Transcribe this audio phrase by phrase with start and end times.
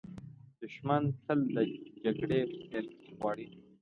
[0.59, 1.57] دښمن تل د
[2.03, 3.47] جګړې پیل غواړي